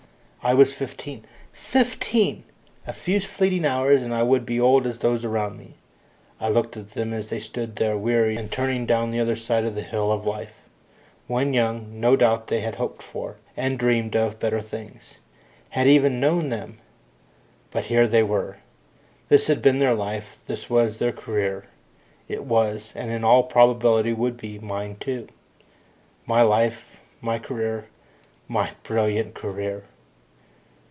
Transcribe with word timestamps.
I 0.43 0.55
was 0.55 0.73
fifteen 0.73 1.23
fifteen! 1.51 2.45
A 2.87 2.93
few 2.93 3.19
fleeting 3.21 3.63
hours 3.63 4.01
and 4.01 4.11
I 4.11 4.23
would 4.23 4.43
be 4.43 4.59
old 4.59 4.87
as 4.87 4.97
those 4.97 5.23
around 5.23 5.55
me. 5.55 5.75
I 6.39 6.49
looked 6.49 6.75
at 6.75 6.93
them 6.93 7.13
as 7.13 7.29
they 7.29 7.39
stood 7.39 7.75
there, 7.75 7.95
weary, 7.95 8.37
and 8.37 8.51
turning 8.51 8.87
down 8.87 9.11
the 9.11 9.19
other 9.19 9.35
side 9.35 9.65
of 9.65 9.75
the 9.75 9.83
hill 9.83 10.11
of 10.11 10.25
life. 10.25 10.55
When 11.27 11.53
young, 11.53 11.99
no 11.99 12.15
doubt 12.15 12.47
they 12.47 12.61
had 12.61 12.77
hoped 12.77 13.03
for, 13.03 13.35
and 13.55 13.77
dreamed 13.77 14.15
of, 14.15 14.39
better 14.39 14.61
things 14.61 15.13
had 15.69 15.85
even 15.87 16.19
known 16.19 16.49
them. 16.49 16.79
But 17.69 17.85
here 17.85 18.07
they 18.07 18.23
were. 18.23 18.57
This 19.29 19.45
had 19.45 19.61
been 19.61 19.77
their 19.77 19.93
life; 19.93 20.39
this 20.47 20.71
was 20.71 20.97
their 20.97 21.11
career. 21.13 21.65
It 22.27 22.45
was, 22.45 22.91
and 22.95 23.11
in 23.11 23.23
all 23.23 23.43
probability 23.43 24.11
would 24.13 24.37
be, 24.37 24.57
mine 24.57 24.95
too. 24.95 25.27
My 26.25 26.41
life 26.41 26.97
my 27.21 27.37
career 27.37 27.85
my 28.47 28.71
brilliant 28.83 29.35
career! 29.35 29.83